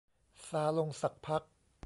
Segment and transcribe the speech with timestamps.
[0.47, 1.41] ซาลงสักพัก